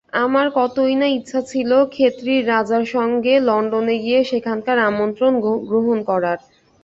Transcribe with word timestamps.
আমার 0.23 0.47
কতই 0.55 0.93
না 0.95 1.07
ইচ্ছা 1.09 1.39
ছিল 1.51 1.71
খেতড়ির 1.91 2.43
রাজার 2.47 2.85
সঙ্গে 2.95 3.33
লণ্ডনে 3.47 3.95
গিয়ে 4.03 4.19
সেখানকার 4.23 4.77
আমন্ত্রণ 4.89 5.33
গ্রহণ 5.69 5.97
করার। 6.09 6.39